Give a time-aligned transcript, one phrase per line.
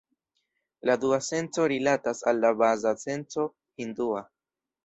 [0.89, 3.47] La dua senco rilatas al la baza senco
[3.85, 4.27] hindua.